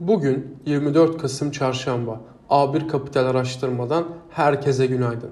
[0.00, 2.20] Bugün 24 Kasım Çarşamba.
[2.50, 5.30] A1 Kapital Araştırma'dan herkese günaydın.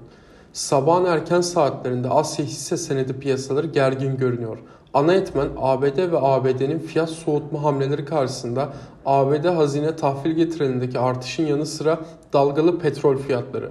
[0.53, 4.59] Sabahın erken saatlerinde Asya hisse senedi piyasaları gergin görünüyor.
[4.95, 8.73] Ana etmen ABD ve ABD'nin fiyat soğutma hamleleri karşısında
[9.07, 12.01] ABD hazine tahvil getirenindeki artışın yanı sıra
[12.33, 13.71] dalgalı petrol fiyatları.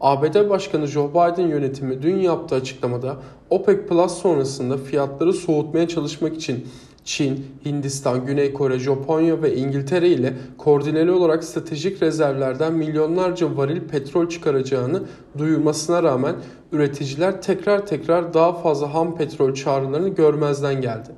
[0.00, 3.16] ABD Başkanı Joe Biden yönetimi dün yaptığı açıklamada
[3.50, 6.66] OPEC Plus sonrasında fiyatları soğutmaya çalışmak için
[7.08, 14.28] Çin, Hindistan, Güney Kore, Japonya ve İngiltere ile koordineli olarak stratejik rezervlerden milyonlarca varil petrol
[14.28, 15.02] çıkaracağını
[15.38, 16.34] duyurmasına rağmen
[16.72, 21.08] üreticiler tekrar tekrar daha fazla ham petrol çağrılarını görmezden geldi.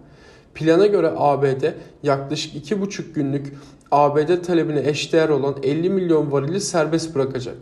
[0.54, 1.64] Plana göre ABD
[2.02, 3.54] yaklaşık 2,5 günlük
[3.90, 7.56] ABD talebine eşdeğer olan 50 milyon varili serbest bırakacak.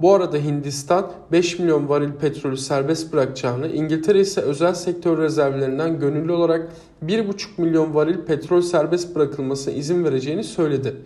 [0.00, 6.32] Bu arada Hindistan 5 milyon varil petrolü serbest bırakacağını, İngiltere ise özel sektör rezervlerinden gönüllü
[6.32, 6.68] olarak
[7.06, 10.96] 1,5 milyon varil petrol serbest bırakılmasına izin vereceğini söyledi.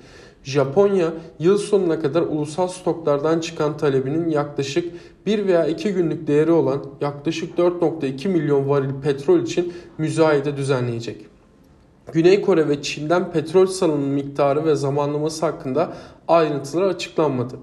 [0.43, 4.95] Japonya yıl sonuna kadar ulusal stoklardan çıkan talebinin yaklaşık
[5.27, 11.27] 1 veya 2 günlük değeri olan yaklaşık 4.2 milyon varil petrol için müzayede düzenleyecek.
[12.13, 15.93] Güney Kore ve Çin'den petrol salınım miktarı ve zamanlaması hakkında
[16.29, 17.57] ayrıntılar açıklanmadı.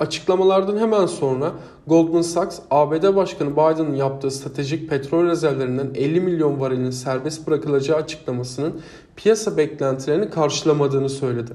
[0.00, 1.52] Açıklamalardan hemen sonra
[1.86, 8.80] Goldman Sachs, ABD Başkanı Biden'ın yaptığı stratejik petrol rezervlerinden 50 milyon varilin serbest bırakılacağı açıklamasının
[9.16, 11.52] piyasa beklentilerini karşılamadığını söyledi.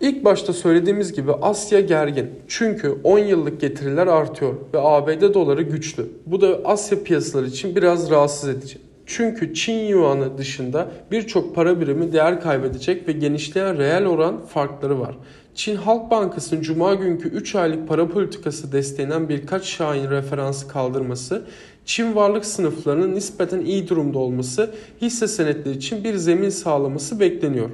[0.00, 2.30] İlk başta söylediğimiz gibi Asya gergin.
[2.48, 6.08] Çünkü 10 yıllık getiriler artıyor ve ABD doları güçlü.
[6.26, 8.87] Bu da Asya piyasaları için biraz rahatsız edici.
[9.10, 15.14] Çünkü Çin Yuan'ı dışında birçok para birimi değer kaybedecek ve genişleyen reel oran farkları var.
[15.54, 21.42] Çin Halk Bankası'nın Cuma günkü 3 aylık para politikası desteğinden birkaç şahin referansı kaldırması,
[21.84, 24.70] Çin varlık sınıflarının nispeten iyi durumda olması
[25.02, 27.70] hisse senetleri için bir zemin sağlaması bekleniyor.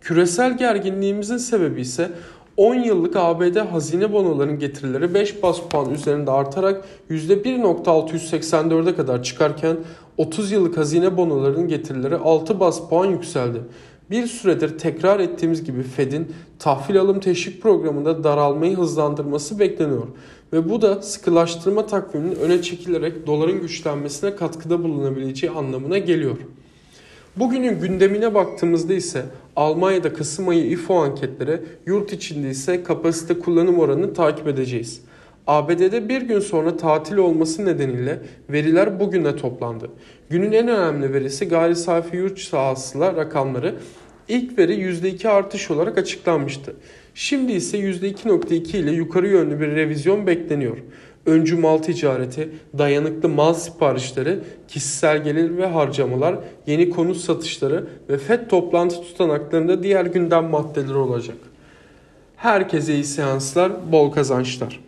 [0.00, 2.10] Küresel gerginliğimizin sebebi ise
[2.56, 9.76] 10 yıllık ABD hazine bonolarının getirileri 5 bas puan üzerinde artarak %1.684'e kadar çıkarken
[10.16, 13.60] 30 yıllık hazine bonolarının getirileri 6 bas puan yükseldi.
[14.10, 20.06] Bir süredir tekrar ettiğimiz gibi Fed'in tahvil alım teşvik programında daralmayı hızlandırması bekleniyor.
[20.52, 26.36] Ve bu da sıkılaştırma takviminin öne çekilerek doların güçlenmesine katkıda bulunabileceği anlamına geliyor.
[27.36, 29.22] Bugünün gündemine baktığımızda ise
[29.56, 35.00] Almanya'da Kasım ayı İFO anketleri, yurt içinde ise kapasite kullanım oranını takip edeceğiz.
[35.46, 38.18] ABD'de bir gün sonra tatil olması nedeniyle
[38.50, 39.90] veriler bugüne toplandı.
[40.30, 43.74] Günün en önemli verisi gayri safi yurt hasıla rakamları
[44.30, 46.74] İlk veri %2 artış olarak açıklanmıştı.
[47.14, 50.76] Şimdi ise %2.2 ile yukarı yönlü bir revizyon bekleniyor.
[51.26, 54.38] Öncü mal ticareti, dayanıklı mal siparişleri,
[54.68, 56.36] kişisel gelir ve harcamalar,
[56.66, 61.36] yeni konut satışları ve FED toplantı tutanaklarında diğer gündem maddeleri olacak.
[62.36, 64.80] Herkese iyi seanslar, bol kazançlar.